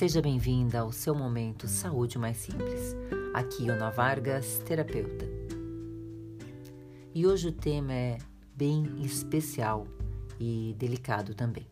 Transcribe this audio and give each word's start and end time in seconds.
Seja 0.00 0.22
bem-vinda 0.22 0.80
ao 0.80 0.92
seu 0.92 1.14
momento 1.14 1.68
Saúde 1.68 2.18
Mais 2.18 2.38
Simples. 2.38 2.96
Aqui, 3.34 3.68
Ana 3.68 3.90
Vargas, 3.90 4.58
terapeuta. 4.64 5.26
E 7.14 7.26
hoje 7.26 7.48
o 7.48 7.52
tema 7.52 7.92
é 7.92 8.16
bem 8.56 9.04
especial 9.04 9.86
e 10.40 10.74
delicado 10.78 11.34
também. 11.34 11.69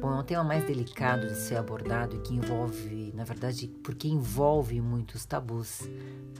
Bom, 0.00 0.12
é 0.12 0.20
um 0.20 0.22
tema 0.22 0.44
mais 0.44 0.64
delicado 0.64 1.26
de 1.26 1.34
ser 1.34 1.56
abordado 1.56 2.16
e 2.16 2.18
que 2.20 2.34
envolve, 2.34 3.12
na 3.14 3.24
verdade, 3.24 3.66
porque 3.82 4.06
envolve 4.06 4.78
muitos 4.80 5.24
tabus, 5.24 5.88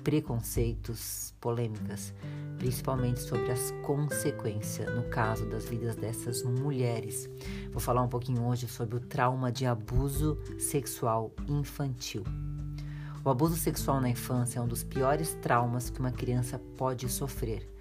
preconceitos, 0.05 1.35
polêmicas, 1.41 2.13
principalmente 2.59 3.21
sobre 3.21 3.51
as 3.51 3.71
consequências 3.83 4.95
no 4.95 5.05
caso 5.05 5.47
das 5.47 5.65
vidas 5.65 5.97
dessas 5.97 6.43
mulheres. 6.43 7.31
Vou 7.71 7.81
falar 7.81 8.03
um 8.03 8.09
pouquinho 8.09 8.45
hoje 8.45 8.69
sobre 8.69 8.97
o 8.97 9.01
trauma 9.01 9.51
de 9.51 9.65
abuso 9.65 10.39
sexual 10.59 11.33
infantil. 11.49 12.25
O 13.25 13.31
abuso 13.31 13.57
sexual 13.57 14.03
na 14.03 14.11
infância 14.11 14.59
é 14.59 14.63
um 14.63 14.69
dos 14.69 14.85
piores 14.85 15.35
traumas 15.41 15.89
que 15.89 15.99
uma 15.99 16.13
criança 16.13 16.61
pode 16.77 17.09
sofrer 17.09 17.76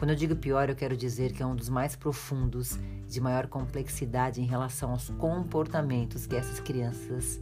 quando 0.00 0.12
eu 0.12 0.16
digo 0.16 0.34
pior, 0.34 0.70
eu 0.70 0.74
quero 0.74 0.96
dizer 0.96 1.30
que 1.30 1.42
é 1.42 1.46
um 1.46 1.54
dos 1.54 1.68
mais 1.68 1.94
profundos, 1.94 2.78
de 3.06 3.20
maior 3.20 3.46
complexidade 3.48 4.40
em 4.40 4.46
relação 4.46 4.92
aos 4.92 5.10
comportamentos 5.10 6.26
que 6.26 6.36
essas 6.36 6.58
crianças 6.58 7.38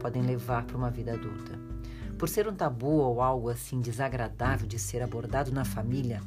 podem 0.00 0.20
levar 0.20 0.64
para 0.64 0.76
uma 0.76 0.90
vida 0.90 1.12
adulta. 1.12 1.56
Por 2.18 2.28
ser 2.28 2.48
um 2.48 2.52
tabu 2.52 2.96
ou 2.96 3.22
algo 3.22 3.48
assim 3.48 3.80
desagradável 3.80 4.66
de 4.66 4.76
ser 4.76 5.02
abordado 5.02 5.52
na 5.52 5.64
família, 5.64 6.20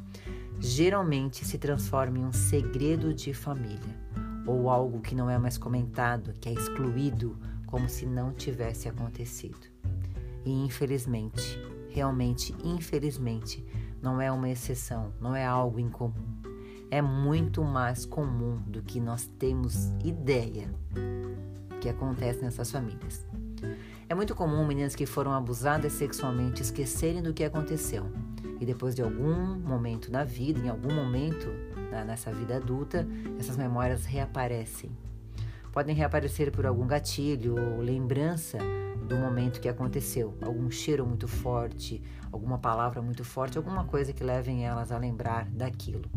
geralmente 0.58 1.44
se 1.44 1.58
transforma 1.58 2.16
em 2.16 2.24
um 2.24 2.32
segredo 2.32 3.12
de 3.12 3.34
família, 3.34 4.00
ou 4.46 4.70
algo 4.70 5.02
que 5.02 5.14
não 5.14 5.28
é 5.28 5.36
mais 5.36 5.58
comentado, 5.58 6.32
que 6.40 6.48
é 6.48 6.52
excluído, 6.54 7.38
como 7.66 7.90
se 7.90 8.06
não 8.06 8.32
tivesse 8.32 8.88
acontecido. 8.88 9.66
E 10.46 10.50
infelizmente, 10.50 11.60
realmente 11.90 12.54
infelizmente, 12.64 13.62
não 14.04 14.20
é 14.20 14.30
uma 14.30 14.50
exceção, 14.50 15.14
não 15.18 15.34
é 15.34 15.46
algo 15.46 15.80
incomum. 15.80 16.26
É 16.90 17.00
muito 17.00 17.64
mais 17.64 18.04
comum 18.04 18.58
do 18.66 18.82
que 18.82 19.00
nós 19.00 19.26
temos 19.38 19.88
ideia 20.04 20.68
que 21.80 21.88
acontece 21.88 22.42
nessas 22.42 22.70
famílias. 22.70 23.26
É 24.06 24.14
muito 24.14 24.34
comum 24.34 24.66
meninas 24.66 24.94
que 24.94 25.06
foram 25.06 25.32
abusadas 25.32 25.94
sexualmente 25.94 26.60
esquecerem 26.60 27.22
do 27.22 27.32
que 27.32 27.42
aconteceu 27.42 28.12
e 28.60 28.66
depois 28.66 28.94
de 28.94 29.00
algum 29.00 29.58
momento 29.58 30.12
na 30.12 30.22
vida, 30.22 30.60
em 30.60 30.68
algum 30.68 30.94
momento 30.94 31.48
nessa 32.06 32.30
vida 32.30 32.56
adulta, 32.56 33.08
essas 33.38 33.56
memórias 33.56 34.04
reaparecem. 34.04 34.90
Podem 35.74 35.92
reaparecer 35.92 36.52
por 36.52 36.66
algum 36.66 36.86
gatilho 36.86 37.56
ou 37.58 37.80
lembrança 37.80 38.58
do 39.08 39.16
momento 39.16 39.60
que 39.60 39.68
aconteceu, 39.68 40.38
algum 40.40 40.70
cheiro 40.70 41.04
muito 41.04 41.26
forte, 41.26 42.00
alguma 42.30 42.58
palavra 42.58 43.02
muito 43.02 43.24
forte, 43.24 43.58
alguma 43.58 43.84
coisa 43.84 44.12
que 44.12 44.22
levem 44.22 44.64
elas 44.64 44.92
a 44.92 44.98
lembrar 44.98 45.50
daquilo. 45.50 46.08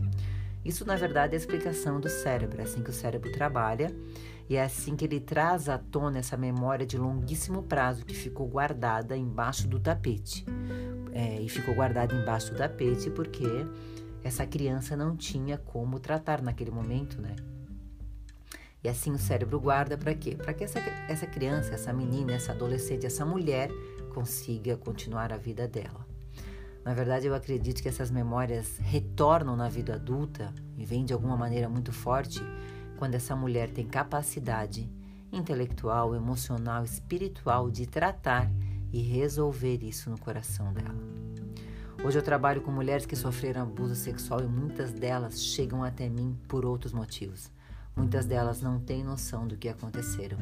Isso, 0.63 0.85
na 0.85 0.95
verdade, 0.95 1.33
é 1.33 1.37
a 1.37 1.39
explicação 1.39 1.99
do 1.99 2.07
cérebro, 2.07 2.61
é 2.61 2.65
assim 2.65 2.83
que 2.83 2.91
o 2.91 2.93
cérebro 2.93 3.31
trabalha 3.31 3.91
e 4.47 4.55
é 4.55 4.63
assim 4.63 4.95
que 4.95 5.05
ele 5.05 5.19
traz 5.19 5.67
à 5.67 5.79
tona 5.79 6.19
essa 6.19 6.37
memória 6.37 6.85
de 6.85 6.95
longuíssimo 6.95 7.63
prazo 7.63 8.05
que 8.05 8.13
ficou 8.13 8.47
guardada 8.47 9.17
embaixo 9.17 9.67
do 9.67 9.79
tapete. 9.79 10.45
É, 11.13 11.41
e 11.41 11.49
ficou 11.49 11.73
guardada 11.73 12.13
embaixo 12.13 12.51
do 12.51 12.57
tapete 12.57 13.09
porque 13.09 13.47
essa 14.23 14.45
criança 14.45 14.95
não 14.95 15.17
tinha 15.17 15.57
como 15.57 15.99
tratar 15.99 16.43
naquele 16.43 16.69
momento, 16.69 17.19
né? 17.19 17.35
E 18.87 18.89
assim 18.89 19.11
o 19.11 19.17
cérebro 19.17 19.59
guarda 19.59 19.97
para 19.97 20.15
quê? 20.15 20.33
Para 20.33 20.53
que 20.53 20.63
essa, 20.63 20.79
essa 21.09 21.27
criança, 21.27 21.73
essa 21.73 21.91
menina, 21.91 22.31
essa 22.31 22.53
adolescente, 22.53 23.05
essa 23.05 23.25
mulher 23.25 23.69
consiga 24.13 24.77
continuar 24.77 25.33
a 25.33 25.37
vida 25.37 25.67
dela. 25.67 26.07
Na 26.85 26.93
verdade, 26.93 27.27
eu 27.27 27.35
acredito 27.35 27.81
que 27.81 27.89
essas 27.89 28.09
memórias 28.09 28.77
retornam 28.77 29.57
na 29.57 29.67
vida 29.67 29.95
adulta 29.95 30.53
e 30.77 30.85
vêm 30.85 31.03
de 31.03 31.11
alguma 31.11 31.35
maneira 31.35 31.67
muito 31.67 31.91
forte 31.91 32.39
quando 32.95 33.15
essa 33.15 33.35
mulher 33.35 33.71
tem 33.71 33.85
capacidade 33.85 34.89
intelectual, 35.33 36.15
emocional, 36.15 36.85
espiritual 36.85 37.69
de 37.69 37.85
tratar 37.87 38.49
e 38.89 39.01
resolver 39.01 39.83
isso 39.83 40.09
no 40.09 40.17
coração 40.17 40.71
dela. 40.71 40.95
Hoje 42.05 42.17
eu 42.17 42.23
trabalho 42.23 42.61
com 42.61 42.71
mulheres 42.71 43.05
que 43.05 43.17
sofreram 43.17 43.63
abuso 43.63 43.95
sexual 43.95 44.39
e 44.39 44.47
muitas 44.47 44.93
delas 44.93 45.43
chegam 45.43 45.83
até 45.83 46.07
mim 46.07 46.39
por 46.47 46.65
outros 46.65 46.93
motivos. 46.93 47.51
Muitas 47.97 48.27
delas 48.27 48.61
não 48.61 48.79
têm 48.79 49.03
noção 49.03 49.47
do 49.47 49.57
que 49.57 49.67
aconteceram. 49.67 50.37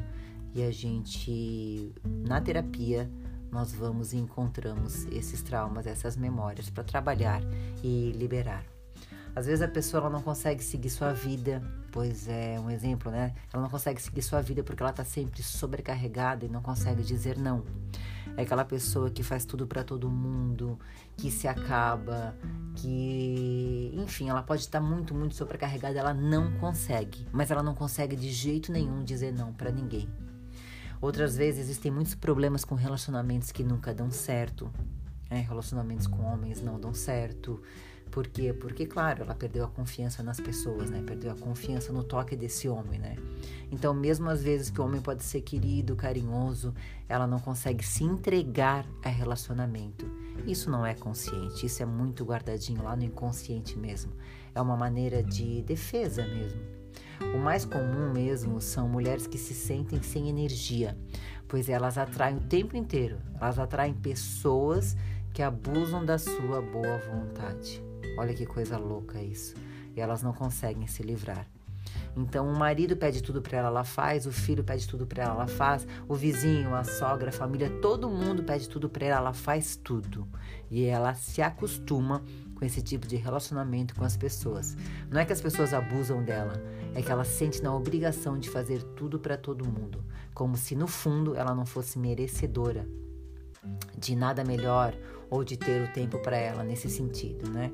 E 0.53 0.61
a 0.61 0.71
gente, 0.71 1.91
na 2.03 2.41
terapia, 2.41 3.09
nós 3.49 3.73
vamos 3.73 4.11
e 4.11 4.17
encontramos 4.17 5.05
esses 5.05 5.41
traumas, 5.41 5.87
essas 5.87 6.17
memórias 6.17 6.69
para 6.69 6.83
trabalhar 6.83 7.41
e 7.81 8.11
liberar. 8.11 8.65
Às 9.33 9.45
vezes 9.45 9.61
a 9.61 9.67
pessoa 9.67 10.09
não 10.09 10.21
consegue 10.21 10.63
seguir 10.63 10.89
sua 10.89 11.13
vida, 11.13 11.61
pois 11.91 12.27
é 12.27 12.59
um 12.59 12.69
exemplo, 12.69 13.11
né? 13.11 13.33
Ela 13.53 13.63
não 13.63 13.69
consegue 13.69 14.01
seguir 14.01 14.21
sua 14.21 14.41
vida 14.41 14.63
porque 14.63 14.83
ela 14.83 14.91
está 14.91 15.03
sempre 15.03 15.41
sobrecarregada 15.41 16.45
e 16.45 16.49
não 16.49 16.61
consegue 16.61 17.03
dizer 17.03 17.37
não. 17.37 17.63
É 18.37 18.41
aquela 18.41 18.65
pessoa 18.65 19.09
que 19.09 19.23
faz 19.23 19.45
tudo 19.45 19.65
para 19.65 19.83
todo 19.83 20.09
mundo, 20.09 20.77
que 21.15 21.31
se 21.31 21.47
acaba, 21.47 22.35
que, 22.75 23.93
enfim, 23.95 24.29
ela 24.29 24.43
pode 24.43 24.61
estar 24.61 24.81
muito, 24.81 25.15
muito 25.15 25.35
sobrecarregada, 25.35 25.97
ela 25.97 26.13
não 26.13 26.51
consegue, 26.59 27.25
mas 27.31 27.49
ela 27.49 27.63
não 27.63 27.73
consegue 27.73 28.15
de 28.15 28.29
jeito 28.29 28.71
nenhum 28.71 29.03
dizer 29.03 29.31
não 29.31 29.53
para 29.53 29.71
ninguém. 29.71 30.09
Outras 30.99 31.37
vezes 31.37 31.61
existem 31.61 31.91
muitos 31.91 32.15
problemas 32.15 32.65
com 32.65 32.75
relacionamentos 32.75 33.51
que 33.51 33.63
nunca 33.63 33.93
dão 33.93 34.11
certo. 34.11 34.71
É, 35.29 35.39
relacionamentos 35.39 36.07
com 36.07 36.23
homens 36.23 36.61
não 36.61 36.79
dão 36.79 36.93
certo. 36.93 37.61
Por 38.11 38.27
quê? 38.27 38.53
Porque, 38.53 38.85
claro, 38.85 39.23
ela 39.23 39.35
perdeu 39.35 39.65
a 39.65 39.67
confiança 39.67 40.23
nas 40.23 40.39
pessoas, 40.39 40.89
né? 40.89 41.03
Perdeu 41.05 41.31
a 41.31 41.35
confiança 41.35 41.91
no 41.91 42.03
toque 42.03 42.35
desse 42.35 42.69
homem, 42.69 42.99
né? 42.99 43.17
Então, 43.71 43.93
mesmo 43.93 44.29
às 44.29 44.41
vezes 44.41 44.69
que 44.69 44.79
o 44.79 44.85
homem 44.85 45.01
pode 45.01 45.23
ser 45.23 45.41
querido, 45.41 45.95
carinhoso, 45.95 46.73
ela 47.09 47.27
não 47.27 47.39
consegue 47.39 47.85
se 47.85 48.03
entregar 48.03 48.85
a 49.03 49.09
relacionamento. 49.09 50.09
Isso 50.45 50.69
não 50.69 50.85
é 50.85 50.93
consciente, 50.93 51.65
isso 51.65 51.83
é 51.83 51.85
muito 51.85 52.23
guardadinho 52.23 52.83
lá 52.83 52.95
no 52.95 53.03
inconsciente 53.03 53.77
mesmo. 53.77 54.13
É 54.53 54.61
uma 54.61 54.77
maneira 54.77 55.21
de 55.21 55.61
defesa 55.63 56.25
mesmo. 56.25 56.61
O 57.33 57.37
mais 57.37 57.65
comum 57.65 58.11
mesmo 58.11 58.61
são 58.61 58.87
mulheres 58.87 59.27
que 59.27 59.37
se 59.37 59.53
sentem 59.53 60.01
sem 60.01 60.29
energia, 60.29 60.97
pois 61.47 61.69
elas 61.69 61.97
atraem 61.97 62.37
o 62.37 62.41
tempo 62.41 62.75
inteiro, 62.75 63.17
elas 63.39 63.59
atraem 63.59 63.93
pessoas 63.93 64.95
que 65.33 65.41
abusam 65.41 66.05
da 66.05 66.17
sua 66.17 66.61
boa 66.61 66.97
vontade. 66.99 67.83
Olha 68.17 68.33
que 68.33 68.45
coisa 68.45 68.77
louca 68.77 69.21
isso. 69.21 69.55
E 69.95 70.01
elas 70.01 70.21
não 70.21 70.33
conseguem 70.33 70.87
se 70.87 71.03
livrar. 71.03 71.47
Então, 72.15 72.47
o 72.47 72.57
marido 72.57 72.95
pede 72.95 73.21
tudo 73.21 73.41
para 73.41 73.57
ela, 73.57 73.67
ela 73.67 73.83
faz, 73.83 74.25
o 74.25 74.31
filho 74.31 74.63
pede 74.63 74.87
tudo 74.87 75.05
para 75.05 75.23
ela, 75.23 75.33
ela 75.33 75.47
faz, 75.47 75.85
o 76.07 76.15
vizinho, 76.15 76.73
a 76.73 76.83
sogra, 76.83 77.29
a 77.29 77.33
família, 77.33 77.69
todo 77.81 78.09
mundo 78.09 78.43
pede 78.43 78.69
tudo 78.69 78.89
para 78.89 79.05
ela, 79.05 79.17
ela 79.17 79.33
faz 79.33 79.75
tudo. 79.75 80.27
E 80.71 80.85
ela 80.85 81.13
se 81.13 81.41
acostuma 81.41 82.23
com 82.55 82.63
esse 82.63 82.81
tipo 82.81 83.05
de 83.05 83.17
relacionamento 83.17 83.95
com 83.95 84.05
as 84.05 84.15
pessoas. 84.15 84.77
Não 85.09 85.19
é 85.19 85.25
que 85.25 85.33
as 85.33 85.41
pessoas 85.41 85.73
abusam 85.73 86.23
dela, 86.23 86.53
é 86.93 87.01
que 87.01 87.11
ela 87.11 87.25
sente 87.25 87.61
na 87.61 87.75
obrigação 87.75 88.39
de 88.39 88.49
fazer 88.49 88.81
tudo 88.95 89.19
para 89.19 89.37
todo 89.37 89.65
mundo, 89.65 90.03
como 90.33 90.55
se 90.55 90.73
no 90.75 90.87
fundo 90.87 91.35
ela 91.35 91.53
não 91.53 91.65
fosse 91.65 91.99
merecedora 91.99 92.87
de 93.97 94.15
nada 94.15 94.43
melhor 94.43 94.95
ou 95.29 95.43
de 95.43 95.57
ter 95.57 95.81
o 95.81 95.91
tempo 95.91 96.19
para 96.19 96.37
ela 96.37 96.63
nesse 96.63 96.89
sentido, 96.89 97.49
né? 97.49 97.71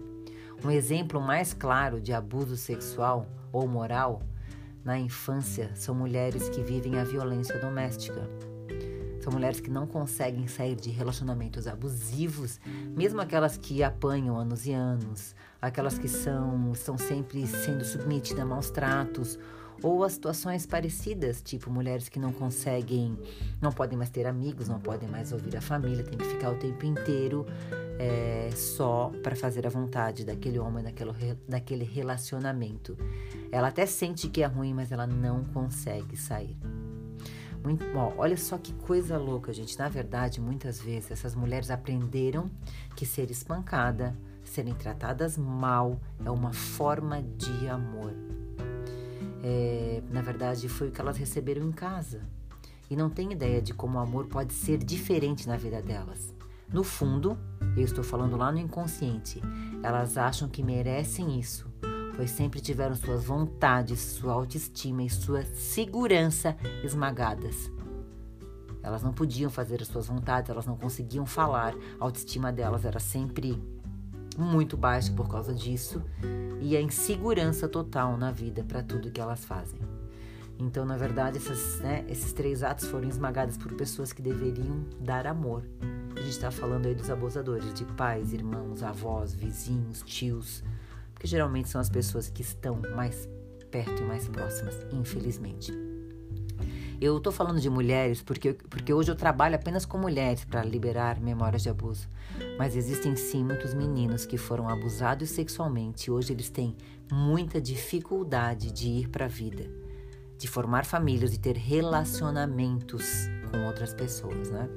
Um 0.63 0.69
exemplo 0.69 1.19
mais 1.19 1.53
claro 1.53 1.99
de 1.99 2.13
abuso 2.13 2.55
sexual 2.55 3.25
ou 3.51 3.67
moral 3.67 4.21
na 4.83 4.99
infância 4.99 5.71
são 5.73 5.95
mulheres 5.95 6.49
que 6.49 6.61
vivem 6.61 6.99
a 6.99 7.03
violência 7.03 7.57
doméstica. 7.57 8.29
São 9.21 9.33
mulheres 9.33 9.59
que 9.59 9.71
não 9.71 9.87
conseguem 9.87 10.47
sair 10.47 10.75
de 10.75 10.91
relacionamentos 10.91 11.67
abusivos, 11.67 12.59
mesmo 12.95 13.21
aquelas 13.21 13.57
que 13.57 13.83
apanham 13.83 14.37
anos 14.37 14.67
e 14.67 14.71
anos, 14.71 15.35
aquelas 15.59 15.97
que 15.97 16.07
são, 16.07 16.71
estão 16.71 16.95
sempre 16.95 17.45
sendo 17.47 17.83
submetidas 17.83 18.43
a 18.43 18.45
maus 18.45 18.69
tratos 18.69 19.39
ou 19.83 20.07
situações 20.09 20.65
parecidas, 20.65 21.41
tipo 21.41 21.71
mulheres 21.71 22.07
que 22.07 22.19
não 22.19 22.31
conseguem, 22.31 23.17
não 23.59 23.71
podem 23.71 23.97
mais 23.97 24.09
ter 24.09 24.27
amigos, 24.27 24.67
não 24.67 24.79
podem 24.79 25.09
mais 25.09 25.31
ouvir 25.31 25.57
a 25.57 25.61
família, 25.61 26.03
tem 26.03 26.17
que 26.17 26.25
ficar 26.25 26.51
o 26.51 26.55
tempo 26.55 26.85
inteiro 26.85 27.45
é, 27.99 28.49
só 28.55 29.11
para 29.23 29.35
fazer 29.35 29.65
a 29.65 29.69
vontade 29.69 30.23
daquele 30.23 30.59
homem, 30.59 30.83
daquele, 30.83 31.11
daquele 31.47 31.83
relacionamento. 31.83 32.97
Ela 33.51 33.69
até 33.69 33.85
sente 33.85 34.29
que 34.29 34.43
é 34.43 34.45
ruim, 34.45 34.73
mas 34.73 34.91
ela 34.91 35.07
não 35.07 35.43
consegue 35.45 36.15
sair. 36.15 36.55
Muito, 37.63 37.85
olha 38.17 38.37
só 38.37 38.57
que 38.57 38.73
coisa 38.73 39.17
louca, 39.17 39.53
gente. 39.53 39.77
Na 39.77 39.87
verdade, 39.87 40.41
muitas 40.41 40.81
vezes 40.81 41.11
essas 41.11 41.35
mulheres 41.35 41.69
aprenderam 41.69 42.49
que 42.95 43.05
ser 43.05 43.29
espancada, 43.29 44.15
serem 44.43 44.73
tratadas 44.73 45.37
mal, 45.37 45.99
é 46.25 46.31
uma 46.31 46.53
forma 46.53 47.21
de 47.21 47.67
amor 47.67 48.13
é, 49.43 50.01
na 50.09 50.21
verdade, 50.21 50.69
foi 50.69 50.89
o 50.89 50.91
que 50.91 51.01
elas 51.01 51.17
receberam 51.17 51.65
em 51.67 51.71
casa. 51.71 52.21
e 52.89 52.95
não 52.95 53.09
têm 53.09 53.31
ideia 53.31 53.61
de 53.61 53.73
como 53.73 53.97
o 53.97 54.01
amor 54.01 54.27
pode 54.27 54.51
ser 54.51 54.77
diferente 54.77 55.47
na 55.47 55.55
vida 55.55 55.81
delas. 55.81 56.35
No 56.73 56.83
fundo, 56.83 57.37
eu 57.77 57.83
estou 57.83 58.03
falando 58.03 58.35
lá 58.35 58.51
no 58.51 58.59
inconsciente, 58.59 59.41
elas 59.81 60.17
acham 60.17 60.49
que 60.49 60.61
merecem 60.61 61.39
isso, 61.39 61.71
pois 62.17 62.31
sempre 62.31 62.59
tiveram 62.59 62.93
suas 62.93 63.23
vontades, 63.23 63.99
sua 63.99 64.33
autoestima 64.33 65.03
e 65.03 65.09
sua 65.09 65.45
segurança 65.55 66.57
esmagadas. 66.83 67.71
Elas 68.83 69.01
não 69.01 69.13
podiam 69.13 69.49
fazer 69.49 69.81
as 69.81 69.87
suas 69.87 70.07
vontades, 70.07 70.49
elas 70.49 70.65
não 70.65 70.75
conseguiam 70.75 71.25
falar, 71.25 71.73
a 71.97 72.03
autoestima 72.03 72.51
delas 72.51 72.83
era 72.83 72.99
sempre 72.99 73.61
muito 74.37 74.77
baixa 74.77 75.11
por 75.13 75.27
causa 75.29 75.53
disso 75.53 76.01
e 76.59 76.77
a 76.77 76.81
insegurança 76.81 77.67
total 77.67 78.17
na 78.17 78.31
vida 78.31 78.63
para 78.63 78.83
tudo 78.83 79.11
que 79.11 79.19
elas 79.19 79.43
fazem. 79.43 79.79
Então, 80.59 80.85
na 80.85 80.95
verdade, 80.95 81.37
essas, 81.37 81.79
né, 81.79 82.05
esses 82.07 82.33
três 82.33 82.61
atos 82.61 82.87
foram 82.87 83.09
esmagados 83.09 83.57
por 83.57 83.73
pessoas 83.73 84.13
que 84.13 84.21
deveriam 84.21 84.85
dar 84.99 85.25
amor. 85.25 85.63
A 86.15 86.19
gente 86.19 86.31
está 86.31 86.51
falando 86.51 86.85
aí 86.85 86.93
dos 86.93 87.09
abusadores, 87.09 87.73
de 87.73 87.83
pais, 87.83 88.31
irmãos, 88.31 88.83
avós, 88.83 89.33
vizinhos, 89.33 90.03
tios, 90.03 90.63
porque 91.13 91.25
geralmente 91.25 91.67
são 91.67 91.81
as 91.81 91.89
pessoas 91.89 92.29
que 92.29 92.43
estão 92.43 92.79
mais 92.95 93.27
perto 93.71 94.03
e 94.03 94.05
mais 94.05 94.27
próximas, 94.27 94.75
infelizmente. 94.91 95.90
Eu 97.01 97.17
estou 97.17 97.33
falando 97.33 97.59
de 97.59 97.67
mulheres 97.67 98.21
porque, 98.21 98.53
porque 98.53 98.93
hoje 98.93 99.09
eu 99.09 99.15
trabalho 99.15 99.55
apenas 99.55 99.87
com 99.87 99.97
mulheres 99.97 100.45
para 100.45 100.63
liberar 100.63 101.19
memórias 101.19 101.63
de 101.63 101.69
abuso. 101.69 102.07
Mas 102.59 102.75
existem 102.75 103.15
sim 103.15 103.43
muitos 103.43 103.73
meninos 103.73 104.23
que 104.23 104.37
foram 104.37 104.69
abusados 104.69 105.31
sexualmente 105.31 106.05
e 106.05 106.11
hoje 106.11 106.31
eles 106.31 106.51
têm 106.51 106.77
muita 107.11 107.59
dificuldade 107.59 108.71
de 108.71 108.87
ir 108.87 109.09
para 109.09 109.25
a 109.25 109.27
vida, 109.27 109.65
de 110.37 110.47
formar 110.47 110.85
famílias, 110.85 111.31
de 111.31 111.39
ter 111.39 111.57
relacionamentos 111.57 113.27
com 113.49 113.65
outras 113.65 113.95
pessoas, 113.95 114.51
né? 114.51 114.69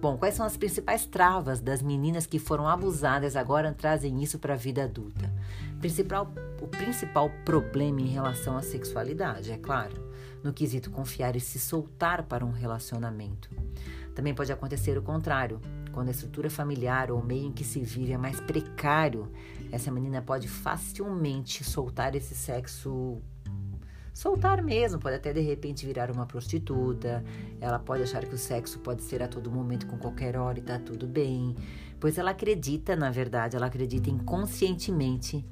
Bom, 0.00 0.18
quais 0.18 0.34
são 0.34 0.44
as 0.44 0.56
principais 0.56 1.06
travas 1.06 1.60
das 1.60 1.80
meninas 1.80 2.26
que 2.26 2.40
foram 2.40 2.66
abusadas 2.66 3.36
agora 3.36 3.72
trazem 3.72 4.20
isso 4.24 4.40
para 4.40 4.54
a 4.54 4.56
vida 4.56 4.82
adulta? 4.82 5.32
Principal, 5.80 6.34
o 6.60 6.66
principal 6.66 7.30
problema 7.44 8.00
em 8.00 8.08
relação 8.08 8.56
à 8.56 8.60
sexualidade, 8.60 9.52
é 9.52 9.56
claro 9.56 10.13
no 10.44 10.52
quesito 10.52 10.90
confiar 10.90 11.34
e 11.34 11.40
se 11.40 11.58
soltar 11.58 12.24
para 12.24 12.44
um 12.44 12.52
relacionamento. 12.52 13.50
Também 14.14 14.34
pode 14.34 14.52
acontecer 14.52 14.96
o 14.96 15.02
contrário, 15.02 15.60
quando 15.90 16.08
a 16.08 16.10
estrutura 16.12 16.50
familiar 16.50 17.10
ou 17.10 17.20
o 17.20 17.24
meio 17.24 17.46
em 17.46 17.52
que 17.52 17.64
se 17.64 17.80
vive 17.80 18.12
é 18.12 18.18
mais 18.18 18.40
precário, 18.40 19.32
essa 19.72 19.90
menina 19.90 20.22
pode 20.22 20.46
facilmente 20.46 21.64
soltar 21.64 22.14
esse 22.14 22.34
sexo 22.34 23.20
soltar 24.12 24.62
mesmo, 24.62 25.00
pode 25.00 25.16
até 25.16 25.32
de 25.32 25.40
repente 25.40 25.84
virar 25.84 26.10
uma 26.10 26.24
prostituta. 26.24 27.24
Ela 27.60 27.80
pode 27.80 28.04
achar 28.04 28.24
que 28.24 28.34
o 28.34 28.38
sexo 28.38 28.78
pode 28.78 29.02
ser 29.02 29.22
a 29.22 29.28
todo 29.28 29.50
momento, 29.50 29.86
com 29.86 29.98
qualquer 29.98 30.36
hora 30.36 30.58
e 30.58 30.62
tá 30.62 30.78
tudo 30.78 31.06
bem, 31.06 31.56
pois 31.98 32.16
ela 32.16 32.30
acredita, 32.30 32.94
na 32.94 33.10
verdade, 33.10 33.56
ela 33.56 33.66
acredita 33.66 34.08
inconscientemente 34.08 35.44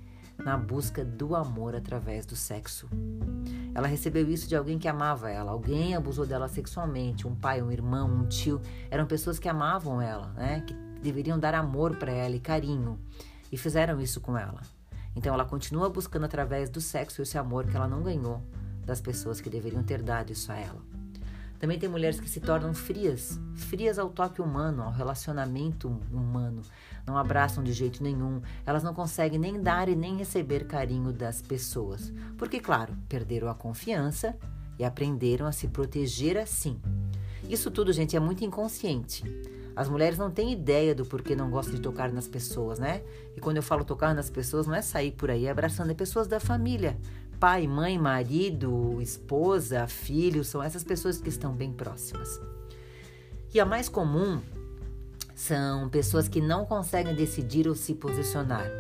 na 0.44 0.56
busca 0.56 1.04
do 1.04 1.34
amor 1.34 1.74
através 1.74 2.26
do 2.26 2.34
sexo. 2.34 2.88
Ela 3.74 3.86
recebeu 3.86 4.28
isso 4.28 4.48
de 4.48 4.56
alguém 4.56 4.78
que 4.78 4.88
amava 4.88 5.30
ela. 5.30 5.52
Alguém 5.52 5.94
abusou 5.94 6.26
dela 6.26 6.48
sexualmente, 6.48 7.26
um 7.26 7.34
pai, 7.34 7.62
um 7.62 7.70
irmão, 7.70 8.08
um 8.08 8.26
tio. 8.26 8.60
Eram 8.90 9.06
pessoas 9.06 9.38
que 9.38 9.48
amavam 9.48 10.00
ela, 10.00 10.28
né? 10.34 10.60
Que 10.66 10.74
deveriam 11.02 11.38
dar 11.38 11.54
amor 11.54 11.96
para 11.96 12.12
ela 12.12 12.36
e 12.36 12.40
carinho. 12.40 12.98
E 13.50 13.56
fizeram 13.56 14.00
isso 14.00 14.20
com 14.20 14.36
ela. 14.36 14.60
Então 15.14 15.32
ela 15.32 15.44
continua 15.44 15.88
buscando 15.90 16.24
através 16.24 16.70
do 16.70 16.80
sexo 16.80 17.22
esse 17.22 17.38
amor 17.38 17.66
que 17.66 17.76
ela 17.76 17.88
não 17.88 18.02
ganhou 18.02 18.42
das 18.84 19.00
pessoas 19.00 19.40
que 19.40 19.50
deveriam 19.50 19.82
ter 19.82 20.02
dado 20.02 20.32
isso 20.32 20.50
a 20.50 20.56
ela. 20.56 20.91
Também 21.62 21.78
tem 21.78 21.88
mulheres 21.88 22.18
que 22.18 22.28
se 22.28 22.40
tornam 22.40 22.74
frias, 22.74 23.38
frias 23.54 23.96
ao 23.96 24.10
toque 24.10 24.42
humano, 24.42 24.82
ao 24.82 24.90
relacionamento 24.90 25.86
humano. 26.10 26.62
Não 27.06 27.16
abraçam 27.16 27.62
de 27.62 27.72
jeito 27.72 28.02
nenhum, 28.02 28.42
elas 28.66 28.82
não 28.82 28.92
conseguem 28.92 29.38
nem 29.38 29.62
dar 29.62 29.88
e 29.88 29.94
nem 29.94 30.16
receber 30.16 30.66
carinho 30.66 31.12
das 31.12 31.40
pessoas. 31.40 32.12
Porque, 32.36 32.58
claro, 32.58 32.96
perderam 33.08 33.48
a 33.48 33.54
confiança 33.54 34.36
e 34.76 34.82
aprenderam 34.82 35.46
a 35.46 35.52
se 35.52 35.68
proteger 35.68 36.36
assim. 36.36 36.80
Isso 37.48 37.70
tudo, 37.70 37.92
gente, 37.92 38.16
é 38.16 38.20
muito 38.20 38.44
inconsciente. 38.44 39.22
As 39.76 39.88
mulheres 39.88 40.18
não 40.18 40.32
têm 40.32 40.52
ideia 40.52 40.96
do 40.96 41.06
porquê 41.06 41.36
não 41.36 41.48
gostam 41.48 41.76
de 41.76 41.80
tocar 41.80 42.12
nas 42.12 42.26
pessoas, 42.26 42.80
né? 42.80 43.04
E 43.36 43.40
quando 43.40 43.58
eu 43.58 43.62
falo 43.62 43.84
tocar 43.84 44.16
nas 44.16 44.28
pessoas, 44.28 44.66
não 44.66 44.74
é 44.74 44.82
sair 44.82 45.12
por 45.12 45.30
aí 45.30 45.48
abraçando, 45.48 45.92
é 45.92 45.94
pessoas 45.94 46.26
da 46.26 46.40
família 46.40 46.98
pai, 47.42 47.66
mãe, 47.66 47.98
marido, 47.98 49.02
esposa, 49.02 49.88
filho, 49.88 50.44
são 50.44 50.62
essas 50.62 50.84
pessoas 50.84 51.20
que 51.20 51.28
estão 51.28 51.52
bem 51.52 51.72
próximas. 51.72 52.40
E 53.52 53.58
a 53.58 53.66
mais 53.66 53.88
comum 53.88 54.40
são 55.34 55.88
pessoas 55.88 56.28
que 56.28 56.40
não 56.40 56.64
conseguem 56.64 57.16
decidir 57.16 57.66
ou 57.66 57.74
se 57.74 57.96
posicionar, 57.96 58.70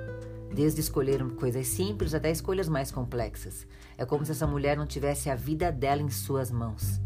desde 0.54 0.80
escolher 0.80 1.28
coisas 1.34 1.66
simples 1.66 2.14
até 2.14 2.30
escolhas 2.30 2.68
mais 2.68 2.92
complexas. 2.92 3.66
É 3.98 4.06
como 4.06 4.24
se 4.24 4.30
essa 4.30 4.46
mulher 4.46 4.76
não 4.76 4.86
tivesse 4.86 5.28
a 5.28 5.34
vida 5.34 5.72
dela 5.72 6.00
em 6.00 6.08
suas 6.08 6.52
mãos. 6.52 7.00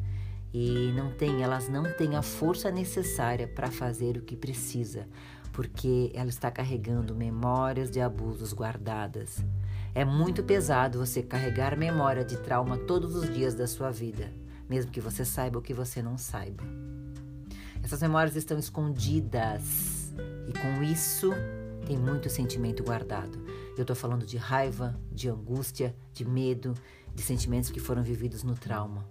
E 0.53 0.93
não 0.95 1.11
tem, 1.11 1.43
elas 1.43 1.71
não 1.71 1.85
têm 1.85 2.17
a 2.17 2.23
força 2.23 2.71
necessária 2.71 3.49
para 3.49 3.71
fazer 3.71 4.19
o 4.19 4.23
que 4.23 4.37
precisa, 4.37 5.09
porque 5.55 6.13
ela 6.13 6.29
está 6.29 6.51
carregando 6.51 7.15
memórias 7.15 7.91
de 7.91 7.99
abusos 7.99 8.53
guardadas. 8.53 9.43
É 9.97 10.05
muito 10.05 10.43
pesado 10.43 10.99
você 10.99 11.23
carregar 11.23 11.75
memória 11.75 12.23
de 12.23 12.37
trauma 12.37 12.77
todos 12.77 13.15
os 13.15 13.33
dias 13.33 13.55
da 13.55 13.67
sua 13.67 13.91
vida, 13.91 14.31
mesmo 14.69 14.93
que 14.93 15.01
você 15.01 15.25
saiba 15.25 15.59
o 15.59 15.63
que 15.63 15.73
você 15.73 16.03
não 16.03 16.19
saiba. 16.19 16.63
Essas 17.83 18.03
memórias 18.03 18.37
estão 18.37 18.59
escondidas 18.59 20.13
e 20.47 20.53
com 20.53 20.83
isso 20.83 21.31
tem 21.87 21.97
muito 21.97 22.29
sentimento 22.29 22.85
guardado. 22.85 23.43
Eu 23.75 23.85
estou 23.85 23.97
falando 23.97 24.27
de 24.27 24.37
raiva, 24.37 25.01
de 25.11 25.31
angústia, 25.31 25.97
de 26.13 26.27
medo, 26.27 26.75
de 27.15 27.23
sentimentos 27.23 27.71
que 27.71 27.81
foram 27.81 28.03
vividos 28.03 28.43
no 28.43 28.55
trauma. 28.55 29.09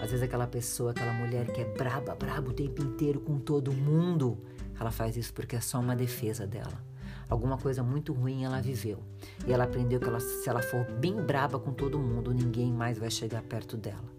Às 0.00 0.12
vezes 0.12 0.22
aquela 0.22 0.46
pessoa, 0.46 0.92
aquela 0.92 1.12
mulher 1.12 1.52
que 1.52 1.60
é 1.60 1.64
braba, 1.64 2.14
braba 2.14 2.50
o 2.50 2.54
tempo 2.54 2.80
inteiro 2.84 3.18
com 3.18 3.36
todo 3.40 3.72
mundo, 3.72 4.38
ela 4.78 4.92
faz 4.92 5.16
isso 5.16 5.34
porque 5.34 5.56
é 5.56 5.60
só 5.60 5.80
uma 5.80 5.96
defesa 5.96 6.46
dela 6.46 6.88
alguma 7.30 7.56
coisa 7.56 7.82
muito 7.82 8.12
ruim 8.12 8.44
ela 8.44 8.60
viveu. 8.60 8.98
E 9.46 9.52
ela 9.52 9.64
aprendeu 9.64 10.00
que 10.00 10.08
ela, 10.08 10.20
se 10.20 10.48
ela 10.48 10.60
for 10.60 10.84
bem 10.98 11.14
braba 11.14 11.58
com 11.58 11.72
todo 11.72 11.98
mundo, 11.98 12.34
ninguém 12.34 12.72
mais 12.72 12.98
vai 12.98 13.10
chegar 13.10 13.42
perto 13.42 13.76
dela. 13.76 14.10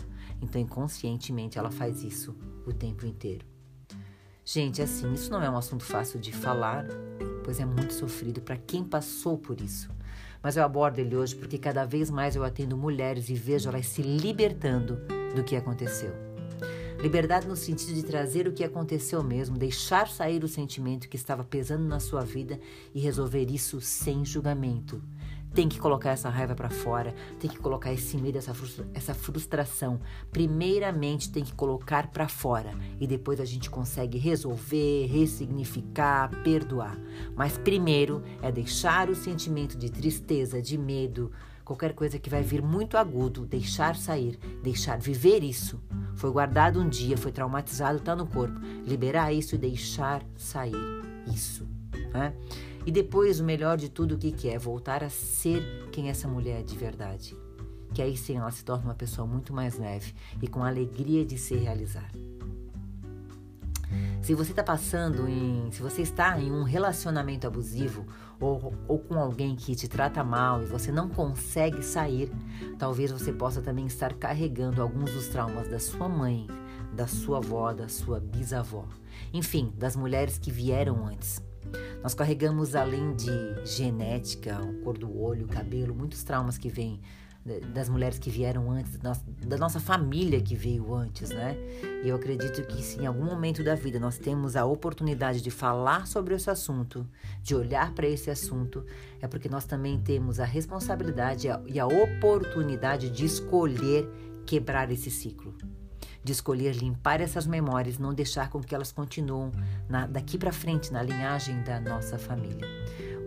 Então, 0.41 0.59
inconscientemente, 0.59 1.59
ela 1.59 1.69
faz 1.69 2.03
isso 2.03 2.35
o 2.65 2.73
tempo 2.73 3.05
inteiro. 3.05 3.45
Gente, 4.43 4.81
assim, 4.81 5.13
isso 5.13 5.29
não 5.29 5.43
é 5.43 5.49
um 5.49 5.57
assunto 5.57 5.83
fácil 5.83 6.19
de 6.19 6.31
falar, 6.31 6.87
pois 7.43 7.59
é 7.59 7.65
muito 7.65 7.93
sofrido 7.93 8.41
para 8.41 8.57
quem 8.57 8.83
passou 8.83 9.37
por 9.37 9.61
isso. 9.61 9.91
Mas 10.41 10.57
eu 10.57 10.63
abordo 10.63 10.97
ele 10.97 11.15
hoje 11.15 11.35
porque 11.35 11.59
cada 11.59 11.85
vez 11.85 12.09
mais 12.09 12.35
eu 12.35 12.43
atendo 12.43 12.75
mulheres 12.75 13.29
e 13.29 13.35
vejo 13.35 13.69
elas 13.69 13.85
se 13.85 14.01
libertando 14.01 14.97
do 15.35 15.43
que 15.43 15.55
aconteceu. 15.55 16.30
Liberdade 17.01 17.47
no 17.47 17.55
sentido 17.55 17.95
de 17.95 18.03
trazer 18.03 18.47
o 18.47 18.53
que 18.53 18.63
aconteceu 18.63 19.23
mesmo, 19.23 19.57
deixar 19.57 20.07
sair 20.07 20.43
o 20.43 20.47
sentimento 20.47 21.09
que 21.09 21.15
estava 21.15 21.43
pesando 21.43 21.83
na 21.83 21.99
sua 21.99 22.21
vida 22.21 22.59
e 22.93 22.99
resolver 22.99 23.49
isso 23.49 23.81
sem 23.81 24.23
julgamento. 24.23 25.01
Tem 25.51 25.67
que 25.67 25.79
colocar 25.79 26.11
essa 26.11 26.29
raiva 26.29 26.53
para 26.53 26.69
fora, 26.69 27.15
tem 27.39 27.49
que 27.49 27.57
colocar 27.57 27.91
esse 27.91 28.15
medo, 28.17 28.37
essa, 28.37 28.53
frustra 28.53 28.87
essa 28.93 29.15
frustração. 29.15 29.99
Primeiramente 30.31 31.31
tem 31.31 31.43
que 31.43 31.53
colocar 31.53 32.11
para 32.11 32.27
fora 32.27 32.71
e 32.99 33.07
depois 33.07 33.39
a 33.39 33.45
gente 33.45 33.67
consegue 33.67 34.19
resolver, 34.19 35.07
ressignificar, 35.07 36.29
perdoar. 36.43 36.99
Mas 37.35 37.57
primeiro 37.57 38.23
é 38.43 38.51
deixar 38.51 39.09
o 39.09 39.15
sentimento 39.15 39.75
de 39.75 39.89
tristeza, 39.89 40.61
de 40.61 40.77
medo, 40.77 41.31
qualquer 41.71 41.93
coisa 41.93 42.19
que 42.19 42.29
vai 42.29 42.43
vir 42.43 42.61
muito 42.61 42.97
agudo, 42.97 43.45
deixar 43.45 43.95
sair, 43.95 44.37
deixar 44.61 44.99
viver 44.99 45.41
isso. 45.43 45.81
Foi 46.15 46.29
guardado 46.29 46.79
um 46.79 46.89
dia, 46.89 47.17
foi 47.17 47.31
traumatizado, 47.31 47.97
está 47.97 48.15
no 48.15 48.27
corpo. 48.27 48.59
Liberar 48.85 49.31
isso 49.31 49.55
e 49.55 49.57
deixar 49.57 50.23
sair 50.35 50.75
isso. 51.33 51.65
Né? 52.13 52.33
E 52.85 52.91
depois, 52.91 53.39
o 53.39 53.43
melhor 53.43 53.77
de 53.77 53.89
tudo, 53.89 54.15
o 54.15 54.17
que, 54.17 54.31
que 54.31 54.49
é? 54.49 54.57
Voltar 54.57 55.03
a 55.03 55.09
ser 55.09 55.63
quem 55.91 56.09
essa 56.09 56.27
mulher 56.27 56.59
é 56.59 56.63
de 56.63 56.75
verdade. 56.75 57.37
Que 57.93 58.01
aí 58.01 58.17
sim 58.17 58.37
ela 58.37 58.51
se 58.51 58.65
torna 58.65 58.85
uma 58.85 58.95
pessoa 58.95 59.25
muito 59.25 59.53
mais 59.53 59.77
leve 59.77 60.13
e 60.41 60.47
com 60.47 60.63
alegria 60.63 61.25
de 61.25 61.37
se 61.37 61.55
realizar. 61.55 62.09
Se 64.21 64.35
você 64.35 64.51
está 64.51 64.63
passando 64.63 65.27
em. 65.27 65.71
Se 65.71 65.81
você 65.81 66.01
está 66.01 66.39
em 66.39 66.51
um 66.51 66.63
relacionamento 66.63 67.47
abusivo 67.47 68.05
ou, 68.41 68.73
ou 68.87 68.99
com 68.99 69.19
alguém 69.19 69.55
que 69.55 69.75
te 69.75 69.87
trata 69.87 70.23
mal 70.23 70.63
e 70.63 70.65
você 70.65 70.91
não 70.91 71.07
consegue 71.07 71.83
sair, 71.83 72.31
talvez 72.77 73.11
você 73.11 73.31
possa 73.31 73.61
também 73.61 73.85
estar 73.85 74.13
carregando 74.15 74.81
alguns 74.81 75.13
dos 75.13 75.27
traumas 75.27 75.69
da 75.69 75.79
sua 75.79 76.09
mãe, 76.09 76.47
da 76.91 77.05
sua 77.05 77.37
avó, 77.37 77.71
da 77.71 77.87
sua 77.87 78.19
bisavó. 78.19 78.87
Enfim, 79.31 79.71
das 79.77 79.95
mulheres 79.95 80.39
que 80.39 80.51
vieram 80.51 81.05
antes. 81.05 81.41
Nós 82.01 82.15
carregamos, 82.15 82.75
além 82.75 83.13
de 83.15 83.31
genética, 83.63 84.59
cor 84.83 84.97
do 84.97 85.21
olho, 85.21 85.47
cabelo, 85.47 85.93
muitos 85.93 86.23
traumas 86.23 86.57
que 86.57 86.67
vêm 86.67 86.99
das 87.73 87.89
mulheres 87.89 88.19
que 88.19 88.29
vieram 88.29 88.69
antes, 88.69 88.97
da 88.97 89.57
nossa 89.57 89.79
família 89.79 90.39
que 90.39 90.55
veio 90.55 90.93
antes, 90.93 91.29
né? 91.31 91.57
E 92.03 92.09
eu 92.09 92.15
acredito 92.15 92.61
que 92.67 92.83
se 92.83 92.99
em 92.99 93.07
algum 93.07 93.25
momento 93.25 93.63
da 93.63 93.73
vida 93.73 93.99
nós 93.99 94.17
temos 94.17 94.55
a 94.55 94.63
oportunidade 94.63 95.41
de 95.41 95.49
falar 95.49 96.05
sobre 96.05 96.35
esse 96.35 96.51
assunto, 96.51 97.07
de 97.41 97.55
olhar 97.55 97.93
para 97.93 98.07
esse 98.07 98.29
assunto, 98.29 98.85
é 99.19 99.27
porque 99.27 99.49
nós 99.49 99.65
também 99.65 99.99
temos 99.99 100.39
a 100.39 100.45
responsabilidade 100.45 101.47
e 101.65 101.79
a 101.79 101.87
oportunidade 101.87 103.09
de 103.09 103.25
escolher 103.25 104.07
quebrar 104.45 104.91
esse 104.91 105.09
ciclo. 105.09 105.55
De 106.23 106.31
escolher 106.31 106.75
limpar 106.75 107.19
essas 107.19 107.47
memórias, 107.47 107.97
não 107.97 108.13
deixar 108.13 108.51
com 108.51 108.61
que 108.61 108.75
elas 108.75 108.91
continuem 108.91 109.51
na, 109.89 110.05
daqui 110.05 110.37
para 110.37 110.51
frente 110.51 110.93
na 110.93 111.01
linhagem 111.01 111.63
da 111.63 111.79
nossa 111.79 112.19
família. 112.19 112.67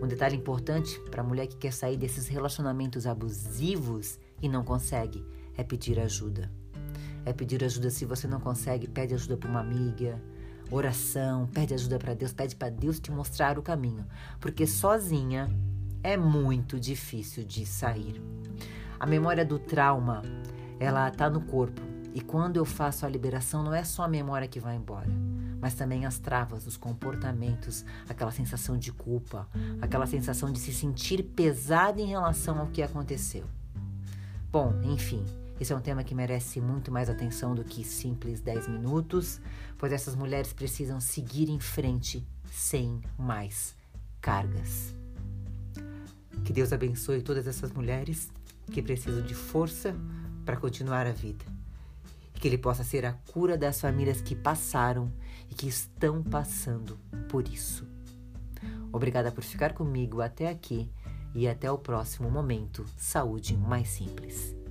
Um 0.01 0.07
detalhe 0.07 0.35
importante 0.35 0.99
para 1.09 1.21
a 1.21 1.25
mulher 1.25 1.47
que 1.47 1.55
quer 1.55 1.71
sair 1.71 1.97
desses 1.97 2.27
relacionamentos 2.27 3.07
abusivos 3.07 4.19
e 4.41 4.49
não 4.49 4.63
consegue 4.63 5.25
é 5.57 5.63
pedir 5.63 5.99
ajuda. 5.99 6.51
É 7.25 7.33
pedir 7.33 7.63
ajuda 7.63 7.89
se 7.89 8.05
você 8.05 8.27
não 8.27 8.39
consegue, 8.39 8.87
pede 8.87 9.13
ajuda 9.13 9.37
para 9.37 9.49
uma 9.49 9.61
amiga, 9.61 10.21
oração, 10.69 11.47
pede 11.47 11.73
ajuda 11.73 11.97
para 11.97 12.13
Deus, 12.13 12.33
pede 12.33 12.55
para 12.55 12.69
Deus 12.69 12.99
te 12.99 13.11
mostrar 13.11 13.57
o 13.57 13.63
caminho, 13.63 14.05
porque 14.39 14.67
sozinha 14.67 15.47
é 16.03 16.15
muito 16.17 16.79
difícil 16.79 17.43
de 17.43 17.65
sair. 17.65 18.21
A 18.99 19.05
memória 19.05 19.45
do 19.45 19.57
trauma, 19.57 20.21
ela 20.79 21.07
está 21.07 21.29
no 21.29 21.41
corpo, 21.41 21.81
e 22.13 22.21
quando 22.21 22.57
eu 22.57 22.65
faço 22.65 23.05
a 23.05 23.09
liberação, 23.09 23.63
não 23.63 23.73
é 23.73 23.83
só 23.83 24.03
a 24.03 24.07
memória 24.07 24.47
que 24.47 24.59
vai 24.59 24.75
embora 24.75 25.09
mas 25.59 25.73
também 25.73 26.05
as 26.05 26.19
travas, 26.19 26.67
os 26.67 26.77
comportamentos, 26.77 27.85
aquela 28.07 28.31
sensação 28.31 28.77
de 28.77 28.91
culpa, 28.91 29.47
aquela 29.81 30.05
sensação 30.05 30.51
de 30.51 30.59
se 30.59 30.73
sentir 30.73 31.23
pesado 31.23 31.99
em 31.99 32.07
relação 32.07 32.59
ao 32.59 32.67
que 32.67 32.81
aconteceu. 32.81 33.45
Bom, 34.51 34.73
enfim, 34.83 35.23
esse 35.59 35.71
é 35.71 35.75
um 35.75 35.81
tema 35.81 36.03
que 36.03 36.13
merece 36.13 36.59
muito 36.59 36.91
mais 36.91 37.09
atenção 37.09 37.55
do 37.55 37.63
que 37.63 37.83
simples 37.83 38.41
10 38.41 38.67
minutos, 38.67 39.39
pois 39.77 39.91
essas 39.91 40.15
mulheres 40.15 40.51
precisam 40.51 40.99
seguir 40.99 41.49
em 41.49 41.59
frente 41.59 42.25
sem 42.51 43.01
mais 43.17 43.75
cargas. 44.21 44.93
Que 46.43 46.51
Deus 46.51 46.73
abençoe 46.73 47.21
todas 47.21 47.47
essas 47.47 47.71
mulheres 47.71 48.29
que 48.71 48.81
precisam 48.81 49.21
de 49.21 49.33
força 49.33 49.95
para 50.43 50.57
continuar 50.57 51.07
a 51.07 51.11
vida 51.11 51.45
e 52.35 52.39
que 52.39 52.47
Ele 52.47 52.57
possa 52.57 52.83
ser 52.83 53.05
a 53.05 53.13
cura 53.13 53.57
das 53.57 53.79
famílias 53.79 54.21
que 54.21 54.35
passaram 54.35 55.11
e 55.49 55.55
que 55.55 55.67
estão 55.67 56.23
passando 56.23 56.97
por 57.29 57.47
isso. 57.47 57.87
Obrigada 58.91 59.31
por 59.31 59.43
ficar 59.43 59.73
comigo 59.73 60.21
até 60.21 60.49
aqui 60.49 60.89
e 61.33 61.47
até 61.47 61.69
o 61.69 61.77
próximo 61.77 62.31
momento 62.31 62.85
Saúde 62.97 63.57
Mais 63.57 63.89
Simples. 63.89 64.64